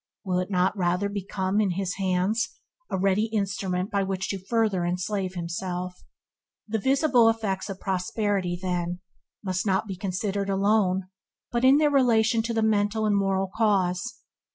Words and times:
Will 0.23 0.39
it 0.39 0.49
not 0.49 0.75
rather 0.75 1.09
become, 1.09 1.61
in 1.61 1.73
his 1.73 1.97
hands, 1.97 2.57
a 2.89 2.97
ready 2.97 3.25
instrument 3.25 3.91
by 3.91 4.01
which 4.01 4.29
to 4.29 4.43
further 4.43 4.83
enslave 4.83 5.35
himself? 5.35 5.93
The 6.67 6.79
visible 6.79 7.29
effects 7.29 7.69
of 7.69 7.79
prosperity, 7.79 8.57
then, 8.59 9.01
must 9.43 9.63
not 9.63 9.85
be 9.85 9.95
considered 9.95 10.49
alone, 10.49 11.03
but 11.51 11.63
in 11.63 11.77
their 11.77 11.91
relation 11.91 12.41
to 12.41 12.51
the 12.55 12.63
mental 12.63 13.05
and 13.05 13.15
moral 13.15 13.51
cause. 13.55 14.03